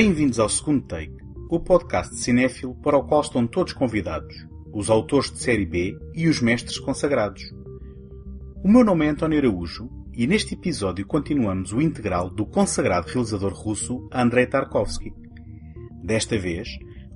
Bem-vindos 0.00 0.38
ao 0.38 0.48
segundo 0.48 0.86
take, 0.86 1.16
o 1.50 1.58
podcast 1.58 2.14
cinéfilo 2.14 2.72
para 2.76 2.96
o 2.96 3.02
qual 3.02 3.20
estão 3.20 3.48
todos 3.48 3.72
convidados, 3.72 4.32
os 4.72 4.90
autores 4.90 5.28
de 5.28 5.40
série 5.40 5.66
B 5.66 5.98
e 6.14 6.28
os 6.28 6.40
mestres 6.40 6.78
consagrados. 6.78 7.42
O 8.62 8.68
meu 8.68 8.84
nome 8.84 9.06
é 9.06 9.08
António 9.08 9.40
Araújo 9.40 9.90
e 10.14 10.24
neste 10.24 10.54
episódio 10.54 11.04
continuamos 11.04 11.72
o 11.72 11.82
integral 11.82 12.30
do 12.30 12.46
consagrado 12.46 13.08
realizador 13.08 13.52
russo 13.52 14.08
Andrei 14.12 14.46
Tarkovsky. 14.46 15.12
Desta 16.04 16.38
vez, 16.38 16.68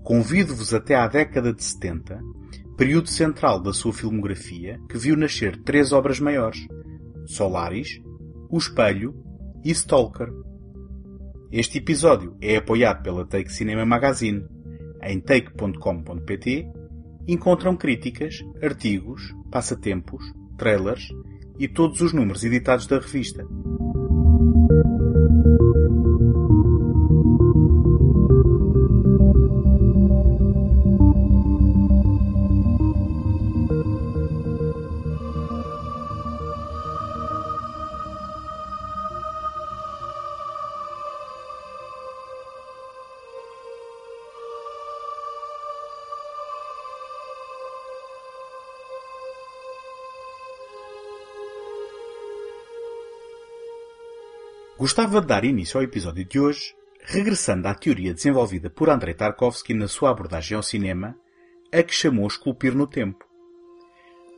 convido-vos 0.02 0.74
até 0.74 0.96
à 0.96 1.06
década 1.06 1.52
de 1.52 1.62
70, 1.62 2.20
período 2.76 3.08
central 3.08 3.62
da 3.62 3.72
sua 3.72 3.92
filmografia 3.92 4.80
que 4.88 4.98
viu 4.98 5.16
nascer 5.16 5.56
três 5.62 5.92
obras 5.92 6.18
maiores: 6.18 6.66
Solaris, 7.26 8.02
O 8.50 8.58
Espelho 8.58 9.14
e 9.64 9.70
Stalker. 9.70 10.32
Este 11.52 11.76
episódio 11.76 12.34
é 12.40 12.56
apoiado 12.56 13.02
pela 13.02 13.26
Take 13.26 13.52
Cinema 13.52 13.84
Magazine. 13.84 14.42
Em 15.02 15.20
take.com.pt 15.20 16.66
encontram 17.28 17.76
críticas, 17.76 18.42
artigos, 18.62 19.20
passatempos, 19.50 20.24
trailers 20.56 21.06
e 21.58 21.68
todos 21.68 22.00
os 22.00 22.14
números 22.14 22.42
editados 22.42 22.86
da 22.86 22.98
revista. 22.98 23.46
Gostava 54.82 55.20
de 55.20 55.28
dar 55.28 55.44
início 55.44 55.78
ao 55.78 55.84
episódio 55.84 56.24
de 56.24 56.40
hoje, 56.40 56.74
regressando 57.04 57.68
à 57.68 57.72
teoria 57.72 58.12
desenvolvida 58.12 58.68
por 58.68 58.90
Andrei 58.90 59.14
Tarkovsky 59.14 59.74
na 59.74 59.86
sua 59.86 60.10
abordagem 60.10 60.56
ao 60.56 60.62
cinema, 60.64 61.16
a 61.72 61.84
que 61.84 61.94
chamou 61.94 62.26
esculpir 62.26 62.74
no 62.74 62.84
tempo. 62.84 63.24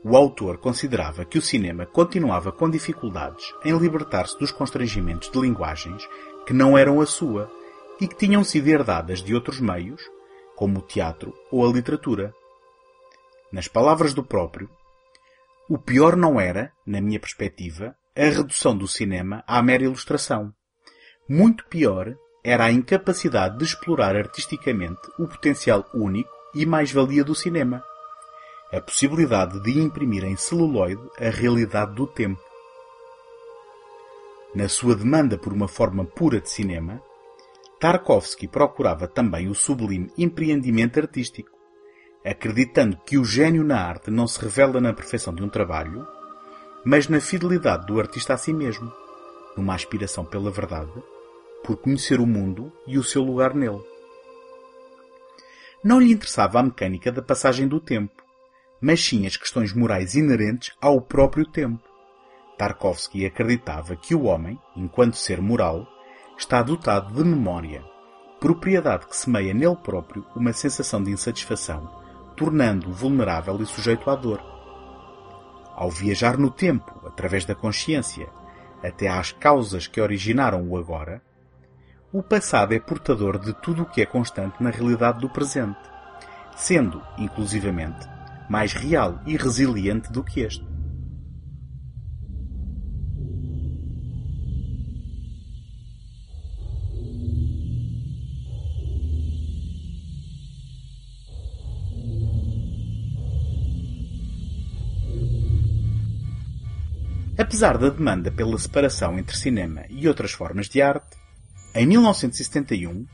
O 0.05 0.15
autor 0.15 0.59
considerava 0.59 1.25
que 1.25 1.39
o 1.39 1.41
cinema 1.41 1.87
continuava 1.87 2.53
com 2.53 2.69
dificuldades 2.69 3.55
em 3.65 3.75
libertar-se 3.75 4.39
dos 4.39 4.53
constrangimentos 4.53 5.31
de 5.31 5.41
linguagens 5.41 6.07
que 6.47 6.53
não 6.53 6.77
eram 6.77 7.01
a 7.01 7.07
sua 7.07 7.51
e 7.99 8.07
que 8.07 8.15
tinham 8.15 8.45
sido 8.45 8.69
herdadas 8.69 9.23
de 9.23 9.35
outros 9.35 9.61
meios, 9.61 10.03
como 10.57 10.81
o 10.81 10.83
teatro 10.83 11.33
ou 11.51 11.67
a 11.67 11.73
literatura. 11.73 12.35
Nas 13.51 13.67
palavras 13.67 14.13
do 14.13 14.23
próprio, 14.23 14.69
o 15.71 15.79
pior 15.79 16.15
não 16.15 16.39
era, 16.39 16.71
na 16.87 17.01
minha 17.01 17.19
perspectiva, 17.19 17.97
a 18.17 18.27
redução 18.27 18.77
do 18.77 18.87
cinema 18.87 19.43
à 19.45 19.61
mera 19.61 19.83
ilustração. 19.83 20.55
Muito 21.29 21.67
pior 21.67 22.15
era 22.45 22.67
a 22.67 22.73
incapacidade 22.73 23.59
de 23.59 23.65
explorar 23.65 24.15
artisticamente 24.15 25.01
o 25.19 25.27
potencial 25.27 25.85
único 25.93 26.31
e 26.55 26.65
mais-valia 26.65 27.25
do 27.25 27.35
cinema. 27.35 27.83
A 28.73 28.81
possibilidade 28.81 29.61
de 29.63 29.81
imprimir 29.81 30.23
em 30.25 30.37
celuloide 30.37 31.03
a 31.19 31.29
realidade 31.29 31.95
do 31.95 32.07
tempo. 32.07 32.41
Na 34.55 34.69
sua 34.69 34.95
demanda 34.95 35.37
por 35.37 35.53
uma 35.53 35.67
forma 35.67 36.05
pura 36.05 36.41
de 36.41 36.49
cinema, 36.49 37.03
Tarkovsky 37.81 38.47
procurava 38.47 39.09
também 39.09 39.49
o 39.49 39.55
sublime 39.55 40.13
empreendimento 40.17 41.01
artístico, 41.01 41.51
acreditando 42.25 42.97
que 43.05 43.19
o 43.19 43.25
gênio 43.25 43.65
na 43.65 43.81
arte 43.81 44.09
não 44.09 44.29
se 44.29 44.41
revela 44.41 44.81
na 44.81 44.93
perfeição 44.93 45.35
de 45.35 45.43
um 45.43 45.49
trabalho, 45.49 46.07
mas 46.85 47.09
na 47.09 47.21
fidelidade 47.21 47.87
do 47.87 47.99
artista 47.99 48.35
a 48.35 48.37
si 48.37 48.53
mesmo, 48.53 48.93
numa 49.57 49.75
aspiração 49.75 50.25
pela 50.25 50.51
verdade, 50.51 50.93
por 51.65 51.79
conhecer 51.79 52.21
o 52.21 52.27
mundo 52.27 52.71
e 52.87 52.99
o 52.99 53.03
seu 53.03 53.23
lugar 53.23 53.55
nele. 53.55 53.83
Não 55.83 55.99
lhe 55.99 56.13
interessava 56.13 56.61
a 56.61 56.63
mecânica 56.63 57.11
da 57.11 57.23
passagem 57.23 57.67
do 57.67 57.81
tempo, 57.81 58.23
mas 58.81 59.03
sim 59.03 59.27
as 59.27 59.37
questões 59.37 59.73
morais 59.73 60.15
inerentes 60.15 60.75
ao 60.81 61.01
próprio 61.01 61.47
tempo. 61.47 61.83
Tarkovsky 62.59 63.25
acreditava 63.25 63.97
que 63.97 64.15
o 64.15 64.25
homem, 64.25 64.59
enquanto 64.77 65.17
ser 65.17 65.41
moral, 65.41 65.87
está 66.39 66.63
dotado 66.63 67.15
de 67.15 67.25
memória, 67.25 67.83
propriedade 68.39 69.07
que 69.07 69.17
semeia 69.17 69.55
nele 69.55 69.77
próprio 69.77 70.25
uma 70.37 70.53
sensação 70.53 71.03
de 71.03 71.11
insatisfação, 71.11 71.91
tornando-o 72.37 72.93
vulnerável 72.93 73.61
e 73.61 73.67
sujeito 73.67 74.11
à 74.11 74.15
dor 74.15 74.54
ao 75.75 75.91
viajar 75.91 76.39
no 76.39 76.51
tempo, 76.51 77.07
através 77.07 77.45
da 77.45 77.55
consciência, 77.55 78.29
até 78.83 79.09
às 79.09 79.33
causas 79.33 79.87
que 79.87 80.01
originaram 80.01 80.69
o 80.69 80.77
agora, 80.77 81.23
o 82.13 82.23
passado 82.23 82.73
é 82.75 82.79
portador 82.79 83.39
de 83.39 83.53
tudo 83.55 83.83
o 83.83 83.87
que 83.87 84.01
é 84.01 84.07
constante 84.07 84.63
na 84.63 84.71
realidade 84.71 85.21
do 85.21 85.29
presente, 85.29 85.81
sendo, 86.55 87.03
inclusivamente, 87.19 88.07
mais 88.49 88.73
real 88.73 89.21
e 89.27 89.37
resiliente 89.37 90.13
do 90.13 90.23
que 90.23 90.41
este. 90.41 90.74
Apesar 107.37 107.77
da 107.79 107.89
demanda 107.89 108.31
pela 108.31 108.57
separação 108.57 109.19
entre 109.19 109.37
cinema 109.37 109.85
e 109.91 110.07
outras 110.07 110.31
formas 110.31 110.69
de 110.69 110.81
arte, 110.81 111.17
em 111.75 111.85
1971, 111.85 113.07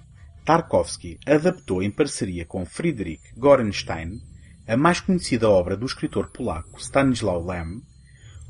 Tarkovsky 0.44 1.18
adaptou 1.24 1.82
em 1.82 1.90
parceria 1.90 2.44
com 2.44 2.66
Friedrich 2.66 3.22
Gorenstein 3.34 4.20
a 4.68 4.76
mais 4.76 5.00
conhecida 5.00 5.48
obra 5.48 5.74
do 5.74 5.86
escritor 5.86 6.30
polaco 6.30 6.78
Stanislaw 6.78 7.44
Lem, 7.44 7.80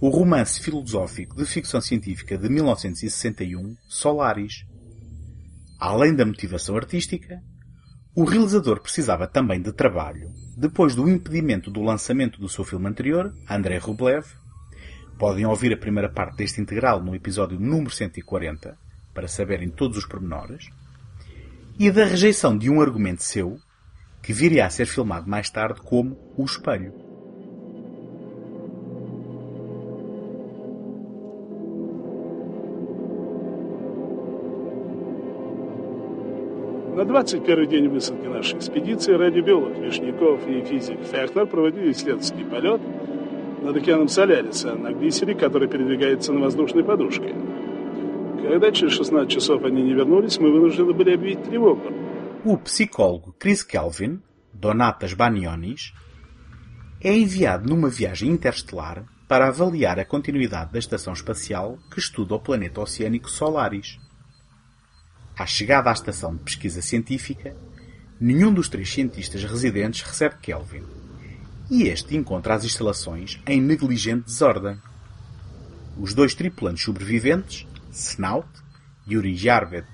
o 0.01 0.09
romance 0.09 0.61
filosófico 0.61 1.37
de 1.37 1.47
ficção 1.47 1.81
científica 1.81 2.37
de 2.37 2.49
1961, 2.49 3.77
Solaris. 3.89 4.67
Além 5.79 6.15
da 6.15 6.27
motivação 6.27 6.77
artística, 6.77 7.41
o 8.15 8.25
realizador 8.25 8.81
precisava 8.81 9.29
também 9.29 9.63
de 9.63 9.73
trabalho, 9.73 10.33
depois 10.57 10.97
do 10.97 11.09
impedimento 11.09 11.71
do 11.71 11.81
lançamento 11.81 12.41
do 12.41 12.49
seu 12.49 12.65
filme 12.65 12.89
anterior, 12.89 13.33
Andrei 13.49 13.79
Rublev, 13.79 14.27
Podem 15.20 15.46
ouvir 15.46 15.74
a 15.74 15.78
primeira 15.78 16.10
parte 16.10 16.38
deste 16.38 16.60
integral 16.60 17.02
no 17.02 17.16
episódio 17.16 17.60
número 17.60 17.90
140, 17.90 18.78
para 19.14 19.28
saberem 19.28 19.70
todos 19.70 19.98
os 19.98 20.06
pormenores, 20.06 20.70
e 21.80 21.90
da 21.90 22.06
rejeição 22.06 22.58
de 22.58 22.70
um 22.70 22.82
argumento 22.82 23.24
seu, 23.24 23.58
que 24.22 24.34
viria 24.34 24.66
a 24.66 24.70
ser 24.70 24.86
filmado 24.88 25.30
mais 25.30 25.50
tarde 25.50 25.82
como 25.82 26.18
O 26.38 26.44
Espelho. 26.44 27.06
На 36.96 37.04
21 37.04 37.66
день 37.68 37.90
высадки 37.90 38.26
нашей 38.26 38.58
экспедиции 38.58 39.12
радиобиолог 39.12 39.78
Вишняков 39.78 40.48
и 40.48 40.62
физик 40.62 41.02
Фехтер 41.02 41.46
проводили 41.46 41.92
исследовательский 41.92 42.46
полет 42.46 42.80
над 43.66 43.76
океаном 43.78 44.08
Соляриса 44.08 44.76
на 44.76 44.94
глиссере, 44.94 45.34
который 45.34 45.68
передвигается 45.68 46.32
на 46.32 46.40
воздушной 46.40 46.84
подушке. 46.84 47.34
Когда 48.44 48.72
через 48.72 48.94
16 48.94 49.30
часов 49.30 49.64
они 49.64 49.82
не 49.82 49.94
вернулись, 49.94 50.38
мы 50.40 50.52
вынуждены 50.52 50.94
были 50.94 51.16
объявить 51.16 51.44
тревогу. 51.44 51.92
O 52.44 52.58
psicólogo 52.58 53.36
Chris 53.40 53.64
Kelvin, 53.64 54.22
Donatas 54.54 55.14
Banionis, 55.14 55.94
é 57.02 57.18
enviado 57.18 57.68
numa 57.68 57.90
viagem 57.90 58.30
interestelar 58.30 59.04
para 59.28 59.48
avaliar 59.48 60.00
a 60.00 60.06
continuidade 60.06 60.72
da 60.72 60.78
estação 60.78 61.14
espacial 61.14 61.80
que 61.92 62.00
estuda 62.00 62.36
o 62.36 62.40
planeta 62.40 62.82
oceânico 62.82 63.32
Solaris. 63.32 63.98
À 65.36 65.48
chegada 65.48 65.90
à 65.90 65.94
estação 65.94 66.36
de 66.36 66.44
pesquisa 66.44 66.84
científica, 66.84 67.58
nenhum 68.22 68.54
dos 68.54 68.70
três 68.70 68.94
cientistas 68.94 69.44
residentes 69.44 70.04
recebe 70.04 70.36
Kelvin 70.40 70.99
e 71.71 71.85
este 71.85 72.17
encontra 72.17 72.55
as 72.55 72.65
instalações 72.65 73.39
em 73.47 73.61
negligente 73.61 74.25
desordem. 74.25 74.77
Os 75.97 76.13
dois 76.13 76.35
tripulantes 76.35 76.83
sobreviventes, 76.83 77.67
Snout, 77.93 78.49
Yuri 79.09 79.37
Jarvet 79.37 79.87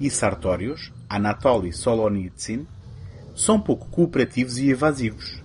e 0.00 0.08
Sartorius, 0.08 0.92
Anatoly 1.08 1.72
Solonitsyn, 1.72 2.66
são 3.34 3.60
pouco 3.60 3.88
cooperativos 3.88 4.58
e 4.58 4.70
evasivos, 4.70 5.42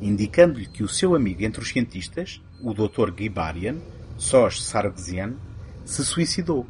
indicando-lhe 0.00 0.66
que 0.66 0.82
o 0.82 0.88
seu 0.88 1.14
amigo 1.14 1.42
entre 1.42 1.60
os 1.60 1.68
cientistas, 1.68 2.40
o 2.62 2.72
Dr. 2.72 3.12
Gibarian, 3.16 3.76
Sos 4.16 4.64
Sargsian, 4.64 5.34
se 5.84 6.04
suicidou. 6.04 6.66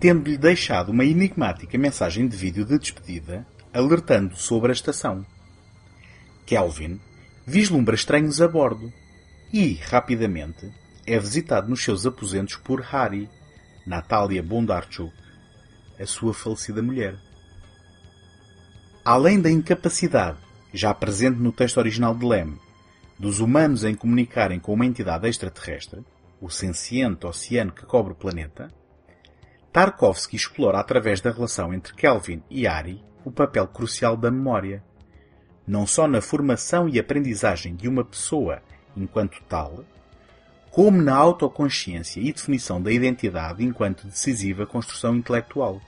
tendo-lhe 0.00 0.38
deixado 0.38 0.90
uma 0.90 1.04
enigmática 1.04 1.76
mensagem 1.76 2.28
de 2.28 2.36
vídeo 2.36 2.64
de 2.64 2.78
despedida, 2.78 3.44
alertando 3.72 4.36
sobre 4.36 4.70
a 4.70 4.72
estação. 4.72 5.26
Kelvin 6.46 7.00
vislumbra 7.48 7.94
estranhos 7.94 8.42
a 8.42 8.46
bordo 8.46 8.92
e, 9.50 9.72
rapidamente, 9.72 10.70
é 11.06 11.18
visitado 11.18 11.66
nos 11.66 11.82
seus 11.82 12.04
aposentos 12.04 12.56
por 12.56 12.82
Harry, 12.82 13.26
Natalia 13.86 14.42
Bondarchuk, 14.42 15.14
a 15.98 16.04
sua 16.04 16.34
falecida 16.34 16.82
mulher. 16.82 17.16
Além 19.02 19.40
da 19.40 19.50
incapacidade, 19.50 20.36
já 20.74 20.92
presente 20.92 21.38
no 21.38 21.50
texto 21.50 21.78
original 21.78 22.14
de 22.14 22.26
Lem, 22.26 22.60
dos 23.18 23.40
humanos 23.40 23.82
em 23.82 23.94
comunicarem 23.94 24.60
com 24.60 24.74
uma 24.74 24.84
entidade 24.84 25.26
extraterrestre, 25.26 26.04
o 26.42 26.50
senciente 26.50 27.26
oceano 27.26 27.72
que 27.72 27.86
cobre 27.86 28.12
o 28.12 28.16
planeta, 28.16 28.68
Tarkovsky 29.72 30.36
explora 30.36 30.80
através 30.80 31.22
da 31.22 31.30
relação 31.30 31.72
entre 31.72 31.94
Kelvin 31.94 32.42
e 32.50 32.66
Ari 32.66 33.02
o 33.24 33.32
papel 33.32 33.66
crucial 33.68 34.18
da 34.18 34.30
memória, 34.30 34.84
não 35.68 35.86
só 35.86 36.08
na 36.08 36.22
formação 36.22 36.88
e 36.88 36.98
aprendizagem 36.98 37.76
de 37.76 37.86
uma 37.86 38.02
pessoa 38.02 38.62
enquanto 38.96 39.40
tal, 39.48 39.84
como 40.70 41.00
na 41.00 41.14
autoconsciência 41.14 42.20
e 42.20 42.32
definição 42.32 42.80
da 42.80 42.90
identidade 42.90 43.62
enquanto 43.62 44.06
decisiva 44.06 44.66
construção 44.66 45.14
intelectual. 45.16 45.80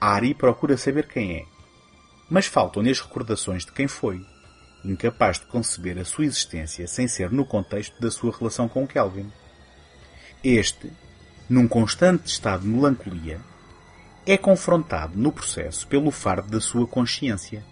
Ari 0.00 0.34
procura 0.34 0.76
saber 0.76 1.06
quem 1.06 1.36
é, 1.36 1.44
mas 2.28 2.46
faltam-lhe 2.46 2.90
as 2.90 3.00
recordações 3.00 3.64
de 3.64 3.72
quem 3.72 3.86
foi 3.86 4.20
incapaz 4.84 5.38
de 5.38 5.46
conceber 5.46 5.98
a 5.98 6.04
sua 6.04 6.24
existência 6.24 6.86
sem 6.86 7.08
ser 7.08 7.30
no 7.30 7.44
contexto 7.44 8.00
da 8.00 8.10
sua 8.10 8.36
relação 8.36 8.68
com 8.68 8.86
Kelvin. 8.86 9.30
Este, 10.42 10.92
num 11.48 11.66
constante 11.66 12.26
estado 12.26 12.62
de 12.62 12.68
melancolia, 12.68 13.40
é 14.26 14.36
confrontado 14.36 15.18
no 15.18 15.32
processo 15.32 15.86
pelo 15.88 16.10
fardo 16.10 16.48
da 16.48 16.60
sua 16.60 16.86
consciência, 16.86 17.64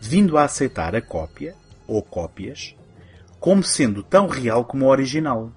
vindo 0.00 0.38
a 0.38 0.44
aceitar 0.44 0.94
a 0.94 1.00
cópia, 1.00 1.54
ou 1.86 2.02
cópias, 2.02 2.74
como 3.40 3.62
sendo 3.62 4.02
tão 4.02 4.26
real 4.26 4.64
como 4.64 4.86
a 4.86 4.88
original. 4.88 5.50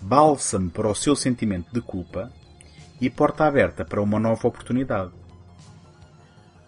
Bálsamo 0.00 0.70
para 0.70 0.88
o 0.88 0.94
seu 0.94 1.14
sentimento 1.14 1.72
de 1.72 1.80
culpa 1.80 2.32
e 3.00 3.10
porta 3.10 3.44
aberta 3.44 3.84
para 3.84 4.00
uma 4.00 4.18
nova 4.18 4.46
oportunidade. 4.48 5.10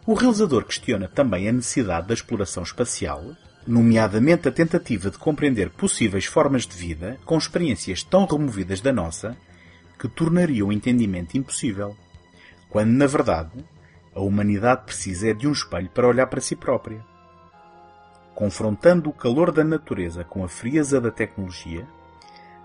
O 0.05 0.15
realizador 0.15 0.65
questiona 0.65 1.09
também 1.09 1.49
a 1.49 1.53
necessidade 1.53 2.09
da 2.09 2.15
exploração 2.15 2.63
espacial, 2.63 3.23
nomeadamente 3.67 4.49
a 4.49 4.53
tentativa 4.53 5.11
de 5.11 5.19
compreender 5.19 5.71
possíveis 5.71 6.25
formas 6.25 6.67
de 6.67 6.77
vida 6.77 7.19
com 7.25 7.39
experiências 7.39 8.03
tão 8.03 8.27
removidas 8.27 8.81
da 8.81 8.93
nossa 8.93 9.37
que 9.99 10.09
tornariam 10.09 10.69
o 10.69 10.73
entendimento 10.73 11.37
impossível, 11.37 11.97
quando, 12.69 12.91
na 12.91 13.07
verdade, 13.07 13.53
a 14.15 14.21
humanidade 14.21 14.85
precisa 14.85 15.31
é 15.31 15.35
de 15.35 15.49
um 15.49 15.53
espelho 15.53 15.89
para 15.91 16.07
olhar 16.07 16.27
para 16.27 16.41
si 16.41 16.55
própria. 16.55 17.05
Confrontando 18.35 19.11
o 19.11 19.13
calor 19.13 19.53
da 19.53 19.65
natureza 19.65 20.25
com 20.25 20.45
a 20.45 20.49
frieza 20.49 21.01
da 21.01 21.11
tecnologia, 21.11 21.87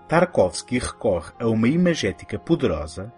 Tarkovsky 0.08 0.78
recorre 0.78 1.32
a 1.38 1.46
uma 1.46 1.68
imagética 1.68 2.38
poderosa 2.38 3.12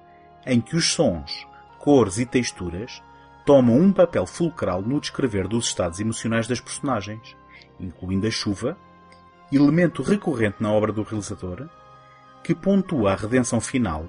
em 0.44 0.60
que 0.60 0.76
os 0.76 0.92
sons, 0.92 1.46
cores 1.78 2.18
e 2.18 2.26
texturas 2.26 3.02
tomam 3.44 3.76
um 3.76 3.92
papel 3.92 4.26
fulcral 4.26 4.82
no 4.82 5.00
descrever 5.00 5.46
dos 5.46 5.66
estados 5.66 6.00
emocionais 6.00 6.46
das 6.46 6.60
personagens, 6.60 7.36
incluindo 7.78 8.26
a 8.26 8.30
chuva, 8.30 8.76
elemento 9.52 10.02
recorrente 10.02 10.56
na 10.60 10.72
obra 10.72 10.92
do 10.92 11.02
realizador, 11.02 11.68
que 12.42 12.54
pontua 12.54 13.12
a 13.12 13.16
redenção 13.16 13.60
final 13.60 14.06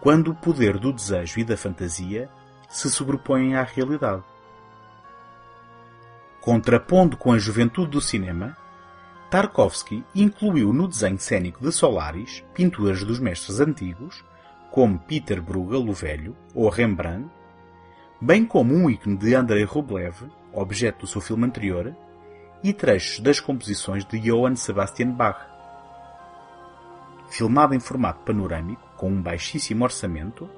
quando 0.00 0.30
o 0.30 0.34
poder 0.34 0.78
do 0.78 0.92
desejo 0.92 1.40
e 1.40 1.44
da 1.44 1.56
fantasia 1.56 2.28
se 2.74 2.90
sobrepõem 2.90 3.54
à 3.54 3.62
realidade. 3.62 4.24
Contrapondo 6.40 7.16
com 7.16 7.32
a 7.32 7.38
juventude 7.38 7.92
do 7.92 8.00
cinema, 8.00 8.56
Tarkovsky 9.30 10.04
incluiu 10.12 10.72
no 10.72 10.88
desenho 10.88 11.18
cênico 11.18 11.62
de 11.62 11.70
Solaris 11.70 12.44
pinturas 12.52 13.04
dos 13.04 13.20
mestres 13.20 13.60
antigos, 13.60 14.24
como 14.72 14.98
Peter 14.98 15.40
Bruegel 15.40 15.88
o 15.88 15.92
Velho 15.92 16.36
ou 16.52 16.68
Rembrandt, 16.68 17.30
bem 18.20 18.44
como 18.44 18.74
um 18.74 18.90
ícone 18.90 19.16
de 19.16 19.36
Andrei 19.36 19.62
Rublev, 19.62 20.28
objeto 20.52 21.02
do 21.02 21.06
seu 21.06 21.20
filme 21.20 21.46
anterior, 21.46 21.94
e 22.62 22.72
trechos 22.72 23.20
das 23.20 23.38
composições 23.38 24.04
de 24.04 24.18
Johann 24.18 24.56
Sebastian 24.56 25.12
Bach. 25.12 25.46
Filmado 27.28 27.72
em 27.72 27.80
formato 27.80 28.24
panorâmico, 28.24 28.82
com 28.96 29.10
um 29.10 29.22
baixíssimo 29.22 29.84
orçamento, 29.84 30.50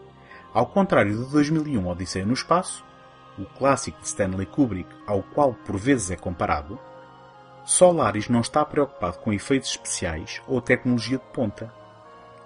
ao 0.56 0.64
contrário 0.64 1.14
de 1.14 1.30
2001 1.30 1.86
Odisseia 1.86 2.24
no 2.24 2.32
Espaço, 2.32 2.82
o 3.38 3.44
clássico 3.44 4.00
de 4.00 4.06
Stanley 4.06 4.46
Kubrick 4.46 4.88
ao 5.06 5.22
qual 5.22 5.52
por 5.52 5.76
vezes 5.76 6.10
é 6.10 6.16
comparado, 6.16 6.78
Solaris 7.62 8.30
não 8.30 8.40
está 8.40 8.64
preocupado 8.64 9.18
com 9.18 9.34
efeitos 9.34 9.68
especiais 9.68 10.40
ou 10.46 10.62
tecnologia 10.62 11.18
de 11.18 11.24
ponta, 11.24 11.70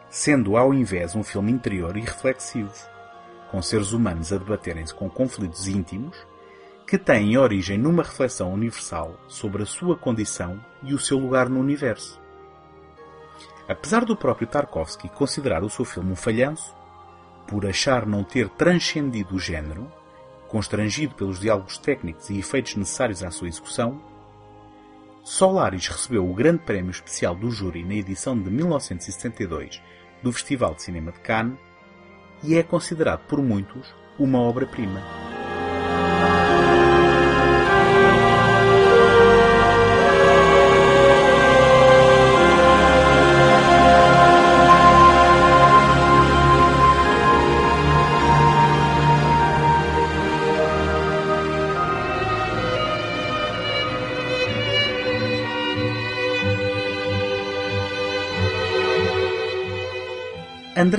sendo 0.08 0.56
ao 0.56 0.74
invés 0.74 1.14
um 1.14 1.22
filme 1.22 1.52
interior 1.52 1.96
e 1.96 2.00
reflexivo 2.00 2.74
com 3.48 3.62
seres 3.62 3.92
humanos 3.92 4.32
a 4.32 4.38
debaterem-se 4.38 4.92
com 4.92 5.08
conflitos 5.08 5.68
íntimos 5.68 6.16
que 6.88 6.98
têm 6.98 7.38
origem 7.38 7.78
numa 7.78 8.02
reflexão 8.02 8.52
universal 8.52 9.14
sobre 9.28 9.62
a 9.62 9.66
sua 9.66 9.96
condição 9.96 10.58
e 10.82 10.94
o 10.94 10.98
seu 10.98 11.16
lugar 11.16 11.48
no 11.48 11.60
universo. 11.60 12.20
Apesar 13.68 14.04
do 14.04 14.16
próprio 14.16 14.48
Tarkovsky 14.48 15.08
considerar 15.10 15.62
o 15.62 15.70
seu 15.70 15.84
filme 15.84 16.10
um 16.10 16.16
falhanço, 16.16 16.79
por 17.50 17.66
achar 17.66 18.06
não 18.06 18.22
ter 18.22 18.48
transcendido 18.50 19.34
o 19.34 19.38
género, 19.40 19.90
constrangido 20.46 21.16
pelos 21.16 21.40
diálogos 21.40 21.78
técnicos 21.78 22.30
e 22.30 22.38
efeitos 22.38 22.76
necessários 22.76 23.24
à 23.24 23.30
sua 23.32 23.48
execução, 23.48 24.00
Solaris 25.24 25.88
recebeu 25.88 26.28
o 26.28 26.32
Grande 26.32 26.60
Prémio 26.60 26.92
Especial 26.92 27.34
do 27.34 27.50
Júri 27.50 27.84
na 27.84 27.94
edição 27.94 28.40
de 28.40 28.48
1972 28.48 29.82
do 30.22 30.32
Festival 30.32 30.74
de 30.76 30.82
Cinema 30.82 31.10
de 31.10 31.18
Cannes 31.20 31.58
e 32.44 32.56
é 32.56 32.62
considerado 32.62 33.26
por 33.26 33.42
muitos 33.42 33.92
uma 34.16 34.40
obra-prima. 34.40 35.29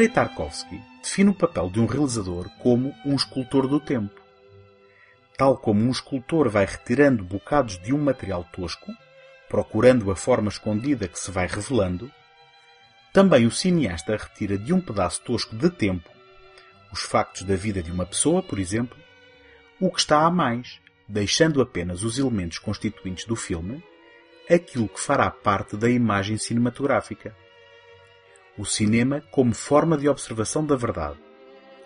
Andrei 0.01 0.15
Tarkovsky 0.15 0.81
define 1.03 1.29
o 1.29 1.34
papel 1.36 1.70
de 1.70 1.79
um 1.79 1.86
realizador 1.86 2.50
como 2.58 2.91
um 3.05 3.15
escultor 3.15 3.67
do 3.67 3.79
tempo. 3.79 4.20
Tal 5.38 5.55
como 5.55 5.79
um 5.79 5.91
escultor 5.91 6.50
vai 6.50 6.65
retirando 6.65 7.24
bocados 7.24 7.77
de 7.77 7.93
um 7.93 8.00
material 8.00 8.43
tosco, 8.51 8.91
procurando 9.48 10.10
a 10.10 10.15
forma 10.15 10.50
escondida 10.50 11.08
que 11.08 11.20
se 11.20 11.29
vai 11.29 11.46
revelando, 11.46 12.12
também 13.13 13.46
o 13.46 13.51
cineasta 13.51 14.17
retira 14.17 14.58
de 14.58 14.74
um 14.74 14.81
pedaço 14.81 15.22
tosco 15.22 15.55
de 15.55 15.70
tempo, 15.70 16.10
os 16.91 17.03
factos 17.03 17.43
da 17.43 17.55
vida 17.55 17.84
de 17.84 17.91
uma 17.91 18.08
pessoa, 18.08 18.41
por 18.41 18.58
exemplo, 18.58 18.98
o 19.79 19.91
que 19.91 20.00
está 20.00 20.25
a 20.25 20.31
mais, 20.31 20.79
deixando 21.08 21.62
apenas 21.62 22.01
os 22.01 22.17
elementos 22.17 22.58
constituintes 22.58 23.25
do 23.25 23.36
filme, 23.36 23.84
aquilo 24.50 24.89
que 24.89 25.00
fará 25.00 25.29
parte 25.29 25.77
da 25.77 25.88
imagem 25.88 26.39
cinematográfica 26.39 27.36
o 28.58 28.65
cinema 28.65 29.22
como 29.31 29.53
forma 29.53 29.98
de 29.98 30.10
observação 30.10 30.65
da 30.65 30.75
verdade, 30.75 31.17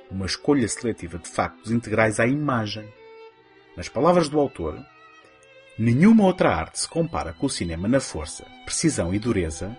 uma 0.10 0.26
escolha 0.26 0.68
seletiva 0.68 1.18
de 1.18 1.30
factos 1.30 1.72
integrais 1.72 2.20
à 2.20 2.28
imagem. 2.28 2.88
Nas 3.78 3.90
palavras 3.90 4.30
do 4.30 4.40
autor, 4.40 4.80
nenhuma 5.78 6.24
outra 6.26 6.56
arte 6.56 6.80
se 6.80 6.88
compara 6.88 7.34
com 7.34 7.46
o 7.46 7.50
cinema 7.50 7.88
na 7.88 8.00
força, 8.00 8.46
precisão 8.66 9.14
e 9.14 9.20
dureza 9.20 9.76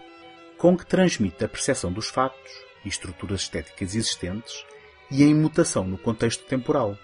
com 0.59 0.77
que 0.77 0.87
transmite 0.87 1.45
a 1.45 1.49
percepção 1.49 1.93
dos 1.93 2.09
factos 2.09 2.53
e 2.85 2.89
estruturas 2.89 3.43
estéticas 3.43 3.95
existentes 3.95 4.65
e 5.11 5.23
a 5.23 5.27
imutação 5.27 5.87
no 5.87 5.99
contexto 5.99 6.45
temporal. 6.45 6.97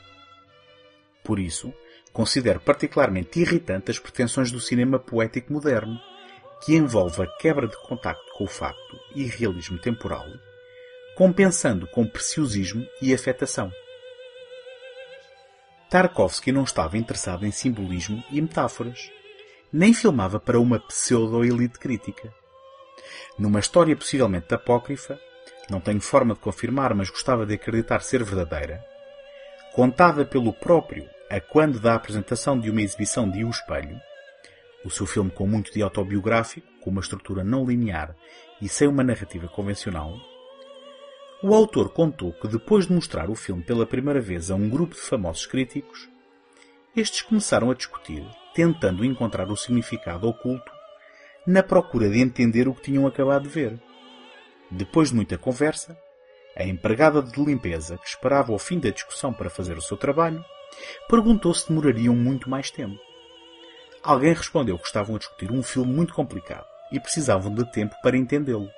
Por 1.23 1.39
isso, 1.39 1.73
considero 2.13 2.61
particularmente 2.61 3.41
irritante 3.41 3.91
as 3.91 3.99
pretensões 3.99 4.51
do 4.51 4.61
cinema 4.61 4.99
poético 4.99 5.53
moderno, 5.53 5.99
que 6.65 6.77
envolve 6.77 7.23
a 7.23 7.27
quebra 7.27 7.67
de 7.67 7.77
contacto 7.77 8.33
com 8.35 8.45
o 8.45 8.49
facto 8.49 8.99
e 9.15 9.25
realismo 9.25 9.79
temporal, 9.79 10.27
compensando 11.17 11.87
com 11.89 12.07
preciosismo 12.07 12.87
e 13.01 13.13
afetação. 13.13 13.73
Tarkovsky 15.91 16.53
não 16.53 16.63
estava 16.63 16.97
interessado 16.97 17.45
em 17.45 17.51
simbolismo 17.51 18.23
e 18.31 18.41
metáforas, 18.41 19.11
nem 19.73 19.93
filmava 19.93 20.39
para 20.39 20.61
uma 20.61 20.79
pseudo-elite 20.79 21.79
crítica. 21.79 22.33
Numa 23.37 23.61
história 23.61 23.97
possivelmente 23.97 24.55
apócrifa, 24.55 25.19
não 25.69 25.81
tenho 25.81 26.01
forma 26.01 26.35
de 26.35 26.41
confirmar, 26.41 26.95
mas 26.95 27.11
gostava 27.11 27.45
de 27.45 27.55
acreditar 27.55 28.03
ser 28.03 28.23
verdadeira, 28.23 28.85
contada 29.73 30.25
pelo 30.25 30.53
próprio 30.53 31.09
a 31.29 31.41
quando 31.41 31.81
da 31.81 31.95
apresentação 31.95 32.59
de 32.59 32.71
uma 32.71 32.83
exibição 32.83 33.29
de 33.29 33.45
O 33.45 33.51
Espelho, 33.51 34.01
o 34.85 34.91
seu 34.91 35.07
filme 35.07 35.31
com 35.31 35.47
muito 35.47 35.73
de 35.73 35.83
autobiográfico, 35.83 36.67
com 36.81 36.91
uma 36.91 37.01
estrutura 37.01 37.45
não 37.45 37.65
linear 37.65 38.17
e 38.61 38.69
sem 38.69 38.89
uma 38.89 39.05
narrativa 39.05 39.49
convencional, 39.49 40.17
o 41.43 41.55
autor 41.55 41.89
contou 41.89 42.33
que 42.33 42.47
depois 42.47 42.87
de 42.87 42.93
mostrar 42.93 43.29
o 43.29 43.35
filme 43.35 43.63
pela 43.65 43.85
primeira 43.85 44.21
vez 44.21 44.51
a 44.51 44.55
um 44.55 44.69
grupo 44.69 44.95
de 44.95 45.01
famosos 45.01 45.45
críticos, 45.45 46.09
estes 46.95 47.23
começaram 47.23 47.71
a 47.71 47.75
discutir, 47.75 48.25
tentando 48.55 49.05
encontrar 49.05 49.51
o 49.51 49.57
significado 49.57 50.29
oculto 50.29 50.71
na 51.45 51.63
procura 51.63 52.09
de 52.09 52.21
entender 52.21 52.69
o 52.69 52.75
que 52.75 52.83
tinham 52.83 53.07
acabado 53.07 53.43
de 53.43 53.49
ver. 53.49 53.81
Depois 54.71 55.09
de 55.09 55.17
muita 55.17 55.37
conversa, 55.37 55.99
a 56.57 56.65
empregada 56.65 57.21
de 57.21 57.45
limpeza, 57.45 57.99
que 57.99 58.07
esperava 58.07 58.53
o 58.53 58.59
fim 58.59 58.79
da 58.79 58.91
discussão 58.91 59.33
para 59.33 59.51
fazer 59.51 59.77
o 59.77 59.83
seu 59.83 59.97
trabalho, 59.97 60.45
perguntou 61.09 61.53
se 61.53 61.69
demorariam 61.69 62.15
muito 62.15 62.49
mais 62.49 62.71
tempo. 62.71 63.01
Alguém 64.03 64.33
respondeu 64.33 64.79
que 64.79 64.87
estavam 64.87 65.15
a 65.15 65.19
discutir 65.19 65.53
um 65.53 65.63
filme 65.63 65.93
muito 65.93 66.13
complicado 66.13 66.67
e 66.91 66.99
precisavam 66.99 67.55
de 67.55 67.71
tempo 67.71 67.95
para 68.03 68.17
entendê-lo. 68.17 68.69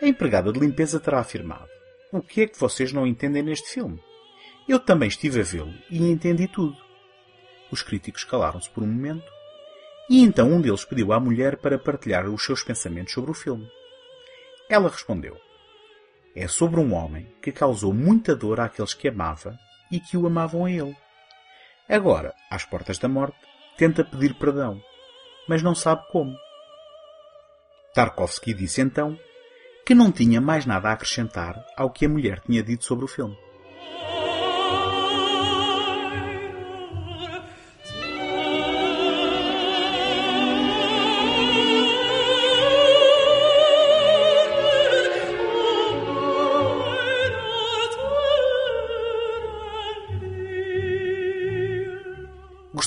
A 0.00 0.06
empregada 0.06 0.52
de 0.52 0.58
limpeza 0.58 0.98
terá 0.98 1.20
afirmado: 1.20 1.68
O 2.10 2.20
que 2.20 2.42
é 2.42 2.46
que 2.48 2.58
vocês 2.58 2.92
não 2.92 3.06
entendem 3.06 3.42
neste 3.42 3.68
filme? 3.68 4.02
Eu 4.68 4.80
também 4.80 5.08
estive 5.08 5.40
a 5.40 5.44
vê-lo 5.44 5.72
e 5.88 6.10
entendi 6.10 6.48
tudo. 6.48 6.76
Os 7.70 7.82
críticos 7.82 8.24
calaram-se 8.24 8.68
por 8.70 8.82
um 8.82 8.86
momento 8.86 9.30
e 10.10 10.22
então 10.22 10.50
um 10.50 10.60
deles 10.60 10.84
pediu 10.84 11.12
à 11.12 11.20
mulher 11.20 11.56
para 11.56 11.78
partilhar 11.78 12.28
os 12.28 12.44
seus 12.44 12.62
pensamentos 12.62 13.14
sobre 13.14 13.30
o 13.30 13.34
filme. 13.34 13.70
Ela 14.68 14.88
respondeu: 14.88 15.36
É 16.34 16.48
sobre 16.48 16.80
um 16.80 16.94
homem 16.94 17.32
que 17.40 17.52
causou 17.52 17.94
muita 17.94 18.34
dor 18.34 18.58
àqueles 18.58 18.92
que 18.92 19.06
amava 19.06 19.56
e 19.90 20.00
que 20.00 20.16
o 20.16 20.26
amavam 20.26 20.64
a 20.64 20.70
ele. 20.70 20.96
Agora, 21.88 22.34
às 22.50 22.64
portas 22.64 22.98
da 22.98 23.08
morte, 23.08 23.38
tenta 23.76 24.04
pedir 24.04 24.34
perdão, 24.34 24.80
mas 25.48 25.62
não 25.62 25.74
sabe 25.74 26.06
como. 26.10 26.36
Tarkovsky 27.94 28.54
disse 28.54 28.80
então 28.80 29.18
que 29.84 29.94
não 29.94 30.12
tinha 30.12 30.40
mais 30.40 30.64
nada 30.64 30.88
a 30.88 30.92
acrescentar 30.92 31.64
ao 31.76 31.90
que 31.90 32.06
a 32.06 32.08
mulher 32.08 32.40
tinha 32.40 32.62
dito 32.62 32.84
sobre 32.84 33.04
o 33.04 33.08
filme. 33.08 33.36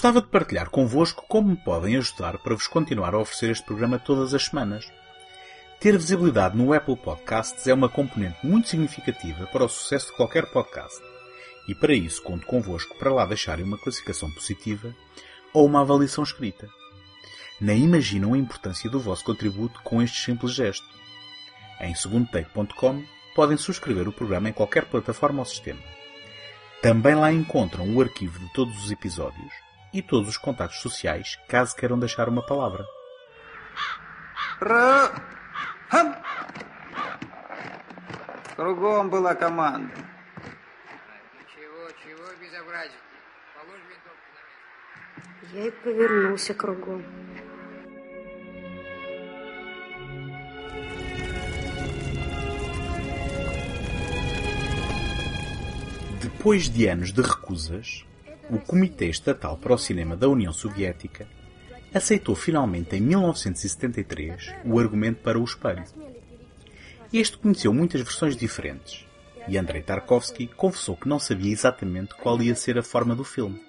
Gostava 0.05 0.21
de 0.21 0.27
partilhar 0.31 0.69
convosco 0.69 1.25
como 1.27 1.49
me 1.49 1.55
podem 1.55 1.97
ajudar 1.97 2.37
para 2.37 2.53
vos 2.53 2.67
continuar 2.67 3.15
a 3.15 3.17
oferecer 3.17 3.49
este 3.49 3.65
programa 3.65 3.97
todas 3.97 4.35
as 4.35 4.45
semanas. 4.45 4.85
Ter 5.79 5.97
visibilidade 5.97 6.55
no 6.55 6.73
Apple 6.73 6.95
Podcasts 6.95 7.65
é 7.65 7.73
uma 7.73 7.89
componente 7.89 8.37
muito 8.45 8.69
significativa 8.69 9.47
para 9.47 9.65
o 9.65 9.67
sucesso 9.67 10.11
de 10.11 10.15
qualquer 10.15 10.45
podcast. 10.51 11.01
E 11.67 11.73
para 11.73 11.95
isso 11.95 12.21
conto 12.21 12.45
convosco 12.45 12.95
para 12.99 13.11
lá 13.11 13.25
deixarem 13.25 13.65
uma 13.65 13.79
classificação 13.79 14.29
positiva 14.29 14.95
ou 15.51 15.65
uma 15.65 15.81
avaliação 15.81 16.23
escrita. 16.23 16.69
Nem 17.59 17.83
imaginam 17.83 18.35
a 18.35 18.37
importância 18.37 18.87
do 18.87 18.99
vosso 18.99 19.25
contributo 19.25 19.81
com 19.81 20.03
este 20.03 20.23
simples 20.23 20.53
gesto. 20.53 20.85
Em 21.81 21.95
segundotake.com 21.95 23.03
podem 23.33 23.57
subscrever 23.57 24.07
o 24.07 24.13
programa 24.13 24.49
em 24.49 24.53
qualquer 24.53 24.85
plataforma 24.85 25.39
ou 25.39 25.45
sistema. 25.45 25.81
Também 26.79 27.15
lá 27.15 27.33
encontram 27.33 27.91
o 27.91 27.99
arquivo 27.99 28.37
de 28.37 28.53
todos 28.53 28.83
os 28.83 28.91
episódios 28.91 29.64
e 29.94 30.02
todos 30.02 30.28
os 30.28 30.36
contatos 30.36 30.80
sociais, 30.80 31.38
caso 31.48 31.74
queiram 31.74 31.98
deixar 31.98 32.28
uma 32.28 32.44
palavra. 32.44 32.84
Кругом 38.60 39.08
была 39.08 39.34
команда. 39.34 39.90
Чего, 41.54 41.90
чего 42.04 42.26
безобразие? 42.38 43.00
Положь 43.54 43.80
винтовку 43.88 44.28
на 44.34 44.42
место. 45.40 45.56
Я 45.56 45.66
и 45.66 45.70
повернулся 45.70 46.52
кругом. 46.52 47.02
Depois 56.20 56.68
de 56.68 56.86
anos 56.86 57.12
de 57.12 57.22
recusas, 57.22 58.04
o 58.49 58.59
Comitê 58.59 59.07
Estatal 59.07 59.57
para 59.57 59.73
o 59.73 59.77
Cinema 59.77 60.15
da 60.15 60.29
União 60.29 60.53
Soviética 60.53 61.27
aceitou 61.93 62.35
finalmente 62.35 62.95
em 62.95 63.01
1973 63.01 64.53
o 64.63 64.79
argumento 64.79 65.21
para 65.21 65.39
o 65.39 65.43
espelho. 65.43 65.83
Este 67.11 67.37
conheceu 67.37 67.73
muitas 67.73 68.01
versões 68.01 68.35
diferentes 68.35 69.05
e 69.47 69.57
Andrei 69.57 69.81
Tarkovsky 69.81 70.47
confessou 70.47 70.97
que 70.97 71.07
não 71.07 71.19
sabia 71.19 71.51
exatamente 71.51 72.15
qual 72.15 72.41
ia 72.41 72.55
ser 72.55 72.77
a 72.77 72.83
forma 72.83 73.15
do 73.15 73.23
filme. 73.23 73.61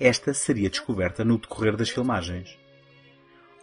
Esta 0.00 0.32
seria 0.32 0.70
descoberta 0.70 1.24
no 1.24 1.38
decorrer 1.38 1.76
das 1.76 1.90
filmagens. 1.90 2.58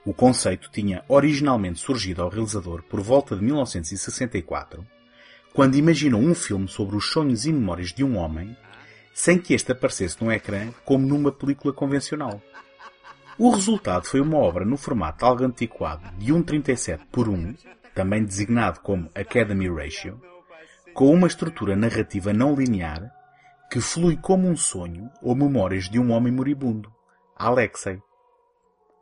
O 0.05 0.13
conceito 0.13 0.69
tinha 0.71 1.03
originalmente 1.07 1.79
surgido 1.79 2.21
ao 2.21 2.29
realizador 2.29 2.83
por 2.83 3.01
volta 3.01 3.35
de 3.35 3.43
1964, 3.43 4.85
quando 5.53 5.75
imaginou 5.75 6.21
um 6.21 6.35
filme 6.35 6.67
sobre 6.67 6.95
os 6.95 7.09
sonhos 7.09 7.45
e 7.45 7.51
memórias 7.51 7.91
de 7.91 8.03
um 8.03 8.17
homem, 8.17 8.55
sem 9.15 9.39
que 9.39 9.53
este 9.53 9.71
aparecesse 9.71 10.21
no 10.21 10.29
ecrã 10.29 10.73
como 10.83 11.07
numa 11.07 11.31
película 11.31 11.73
convencional. 11.73 12.41
O 13.39 13.49
resultado 13.49 14.05
foi 14.07 14.19
uma 14.19 14.37
obra 14.37 14.65
no 14.65 14.75
formato 14.75 15.25
algo 15.25 15.45
antiquado 15.45 16.03
de 16.17 16.33
1.37 16.33 16.99
por 17.13 17.29
1, 17.29 17.55
também 17.95 18.25
designado 18.25 18.81
como 18.81 19.09
Academy 19.15 19.69
Ratio, 19.69 20.21
com 20.93 21.13
uma 21.13 21.27
estrutura 21.27 21.77
narrativa 21.77 22.33
não 22.33 22.53
linear 22.53 23.09
que 23.71 23.79
flui 23.79 24.17
como 24.17 24.49
um 24.49 24.55
sonho 24.57 25.09
ou 25.21 25.33
memórias 25.33 25.85
de 25.85 25.97
um 25.97 26.11
homem 26.11 26.31
moribundo, 26.31 26.93
Alexei. 27.37 28.01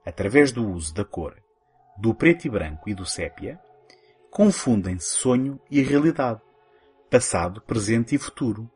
Através 0.06 0.52
do 0.52 0.70
uso 0.70 0.94
da 0.94 1.04
cor, 1.04 1.36
do 1.98 2.14
preto 2.14 2.46
e 2.46 2.52
branco 2.52 2.88
e 2.88 2.94
do 2.94 3.06
sépia, 3.06 3.60
confundem-se 4.30 5.18
sonho 5.18 5.60
e 5.72 5.82
realidade, 5.82 6.40
passado, 7.10 7.62
presente 7.62 8.14
e 8.14 8.20
futuro, 8.20 8.70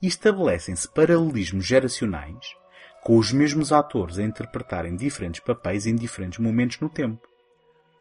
e 0.00 0.06
estabelecem-se 0.06 0.88
paralelismos 0.88 1.64
geracionais 1.64 2.54
com 3.02 3.18
os 3.18 3.32
mesmos 3.32 3.72
atores 3.72 4.18
a 4.18 4.22
interpretarem 4.22 4.94
diferentes 4.94 5.40
papéis 5.40 5.86
em 5.86 5.94
diferentes 5.96 6.38
momentos 6.38 6.78
no 6.78 6.88
tempo, 6.88 7.26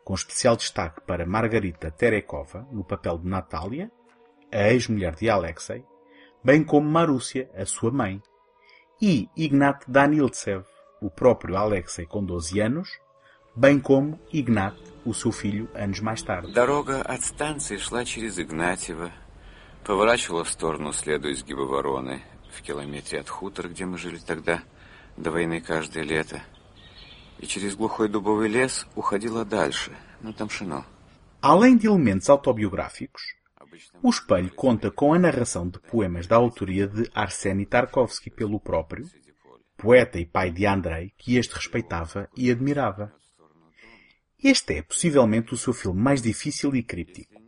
com 0.03 0.13
especial 0.13 0.55
destaque 0.55 1.01
para 1.01 1.25
Margarita 1.25 1.89
Terekova 1.89 2.67
no 2.71 2.83
papel 2.83 3.17
de 3.17 3.27
Natália, 3.27 3.91
a 4.51 4.71
ex-mulher 4.71 5.15
de 5.15 5.29
Alexei, 5.29 5.83
bem 6.43 6.63
como 6.63 6.87
Marúcia, 6.87 7.49
a 7.55 7.65
sua 7.65 7.91
mãe, 7.91 8.21
e 9.01 9.27
Ignat 9.35 9.83
Daniltsev, 9.87 10.65
o 11.01 11.09
próprio 11.09 11.57
Alexei 11.57 12.05
com 12.05 12.23
12 12.23 12.59
anos, 12.59 12.89
bem 13.55 13.79
como 13.79 14.19
Ignat, 14.31 14.77
o 15.03 15.13
seu 15.15 15.31
filho, 15.31 15.67
anos 15.73 15.99
mais 15.99 16.21
tarde. 16.21 16.53
Дорога 16.53 17.01
от 17.01 17.23
станции 17.23 17.77
шла 17.77 18.05
через 18.05 18.37
Игнатьево, 18.37 19.11
поворачивала 19.85 20.43
в 20.43 20.49
сторону, 20.49 20.93
следуя 20.93 21.33
изгиба 21.33 21.61
Вороны, 21.61 22.21
в 22.51 22.61
километре 22.61 23.19
от 23.19 23.29
хутора, 23.29 23.69
где 23.69 23.85
мы 23.85 23.97
жили 23.97 24.17
тогда, 24.17 24.63
до 25.17 25.31
войны 25.31 25.61
каждое 25.61 26.03
лето. 26.03 26.41
И 27.39 27.47
через 27.47 27.75
глухой 27.75 28.07
дубовый 28.07 28.49
лес 28.49 28.85
уходила 28.95 29.45
дальше, 29.45 29.91
на 30.21 30.33
Тамшино. 30.33 30.85
Além 31.41 31.75
de 31.75 31.87
elementos 31.87 32.29
autobiográficos, 32.29 33.33
o 34.03 34.09
espelho 34.09 34.51
conta 34.53 34.91
com 34.91 35.13
a 35.13 35.19
narração 35.19 35.67
de 35.67 35.79
poemas 35.79 36.27
da 36.27 36.35
autoria 36.35 36.87
de 36.87 37.09
Arseny 37.15 37.65
Tarkovsky 37.65 38.29
pelo 38.29 38.59
próprio, 38.59 39.07
poeta 39.75 40.19
e 40.19 40.25
pai 40.25 40.51
de 40.51 40.67
Andrei, 40.67 41.13
que 41.17 41.37
este 41.37 41.55
respeitava 41.55 42.29
e 42.37 42.51
admirava. 42.51 43.11
Este 44.43 44.75
é 44.75 44.81
possivelmente 44.83 45.53
o 45.53 45.57
seu 45.57 45.73
filme 45.73 45.99
mais 45.99 46.21
difícil 46.21 46.75
e 46.75 46.83
críptico, 46.83 47.41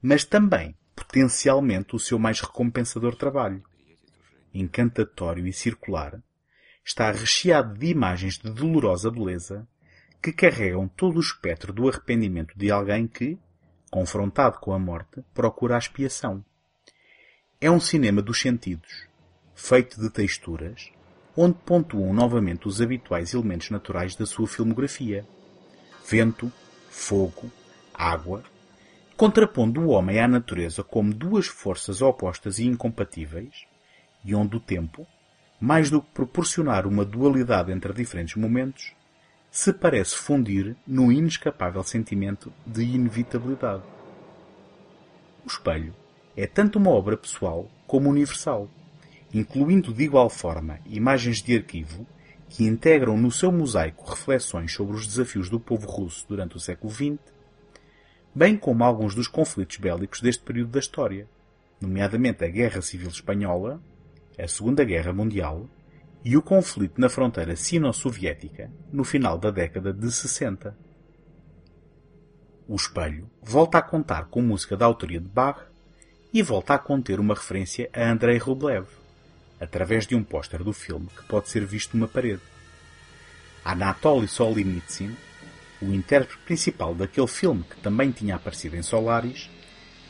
mas 0.00 0.24
também 0.24 0.76
potencialmente 0.97 1.95
o 1.95 1.99
seu 1.99 2.17
mais 2.17 2.41
recompensador 2.41 3.15
trabalho. 3.15 3.63
Encantatório 4.51 5.45
e 5.45 5.53
circular, 5.53 6.19
está 6.83 7.11
recheado 7.11 7.77
de 7.77 7.87
imagens 7.87 8.39
de 8.39 8.49
dolorosa 8.49 9.11
beleza 9.11 9.67
que 10.21 10.33
carregam 10.33 10.87
todo 10.87 11.17
o 11.17 11.21
espectro 11.21 11.71
do 11.71 11.87
arrependimento 11.87 12.57
de 12.57 12.71
alguém 12.71 13.07
que, 13.07 13.37
confrontado 13.91 14.57
com 14.59 14.73
a 14.73 14.79
morte, 14.79 15.23
procura 15.33 15.75
a 15.75 15.77
expiação. 15.77 16.43
É 17.61 17.69
um 17.69 17.79
cinema 17.79 18.21
dos 18.21 18.41
sentidos, 18.41 19.07
feito 19.53 20.01
de 20.01 20.09
texturas, 20.09 20.91
onde 21.35 21.59
pontuam 21.59 22.11
novamente 22.11 22.67
os 22.67 22.81
habituais 22.81 23.33
elementos 23.35 23.69
naturais 23.69 24.15
da 24.15 24.25
sua 24.25 24.47
filmografia. 24.47 25.27
Vento, 26.09 26.51
fogo, 26.89 27.51
água, 27.93 28.43
contrapondo 29.17 29.81
o 29.81 29.87
homem 29.87 30.19
à 30.19 30.27
natureza 30.27 30.83
como 30.83 31.11
duas 31.11 31.47
forças 31.47 32.03
opostas 32.03 32.59
e 32.59 32.67
incompatíveis, 32.67 33.65
e 34.23 34.35
onde 34.35 34.55
o 34.55 34.59
tempo, 34.59 35.07
mais 35.59 35.89
do 35.89 36.03
que 36.03 36.11
proporcionar 36.13 36.85
uma 36.85 37.03
dualidade 37.03 37.71
entre 37.71 37.91
diferentes 37.93 38.35
momentos, 38.35 38.93
se 39.49 39.73
parece 39.73 40.15
fundir 40.15 40.75
no 40.85 41.11
inescapável 41.11 41.81
sentimento 41.81 42.53
de 42.63 42.83
inevitabilidade. 42.83 43.81
O 45.43 45.47
espelho 45.47 45.95
é 46.35 46.45
tanto 46.45 46.77
uma 46.77 46.91
obra 46.91 47.17
pessoal 47.17 47.67
como 47.87 48.11
universal, 48.11 48.69
incluindo 49.33 49.91
de 49.91 50.03
igual 50.03 50.29
forma 50.29 50.79
imagens 50.85 51.41
de 51.41 51.55
arquivo 51.55 52.05
que 52.49 52.65
integram 52.65 53.17
no 53.17 53.31
seu 53.31 53.51
mosaico 53.51 54.07
reflexões 54.07 54.71
sobre 54.71 54.95
os 54.95 55.07
desafios 55.07 55.49
do 55.49 55.59
povo 55.59 55.87
russo 55.87 56.23
durante 56.29 56.55
o 56.55 56.59
século 56.59 56.93
XX, 56.93 57.17
bem 58.37 58.55
como 58.55 58.83
alguns 58.83 59.15
dos 59.15 59.27
conflitos 59.27 59.77
bélicos 59.77 60.21
deste 60.21 60.43
período 60.43 60.69
da 60.69 60.79
história, 60.79 61.27
nomeadamente 61.81 62.45
a 62.45 62.47
Guerra 62.47 62.83
Civil 62.83 63.09
Espanhola, 63.09 63.81
a 64.37 64.47
Segunda 64.47 64.83
Guerra 64.83 65.11
Mundial 65.11 65.67
e 66.23 66.37
o 66.37 66.41
conflito 66.43 67.01
na 67.01 67.09
fronteira 67.09 67.55
sino-soviética 67.55 68.69
no 68.93 69.03
final 69.03 69.39
da 69.39 69.49
década 69.49 69.91
de 69.91 70.11
60. 70.11 70.77
O 72.67 72.75
espelho 72.75 73.27
volta 73.41 73.79
a 73.79 73.81
contar 73.81 74.25
com 74.25 74.39
música 74.43 74.77
da 74.77 74.85
autoria 74.85 75.19
de 75.19 75.27
Bach 75.27 75.65
e 76.31 76.43
volta 76.43 76.75
a 76.75 76.77
conter 76.77 77.19
uma 77.19 77.33
referência 77.33 77.89
a 77.91 78.07
Andrei 78.07 78.37
Rublev, 78.37 78.85
através 79.59 80.05
de 80.05 80.15
um 80.15 80.23
póster 80.23 80.63
do 80.63 80.73
filme 80.73 81.07
que 81.07 81.23
pode 81.23 81.49
ser 81.49 81.65
visto 81.65 81.97
numa 81.97 82.07
parede. 82.07 82.43
Anatoly 83.65 84.27
Solinitsyn, 84.27 85.15
o 85.81 85.85
intérprete 85.93 86.41
principal 86.43 86.95
daquele 86.95 87.27
filme 87.27 87.63
que 87.63 87.77
também 87.77 88.11
tinha 88.11 88.35
aparecido 88.35 88.75
em 88.75 88.81
Solaris, 88.81 89.49